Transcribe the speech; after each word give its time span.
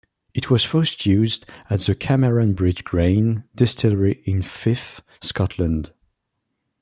It 0.33 0.49
was 0.49 0.63
first 0.63 1.05
used 1.05 1.45
at 1.69 1.81
the 1.81 1.93
Cameron 1.93 2.53
Bridge 2.53 2.83
Grain 2.83 3.43
Distillery 3.55 4.23
in 4.25 4.41
Fife, 4.41 5.01
Scotland. 5.21 5.91